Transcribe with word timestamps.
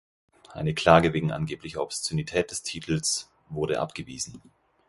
Eine 0.51 0.73
Klage 0.73 1.13
wegen 1.13 1.31
angeblicher 1.31 1.79
Obszönität 1.79 2.49
des 2.49 2.63
Titels 2.63 3.29
wurde 3.49 3.79
abgewiesen. 3.79 4.41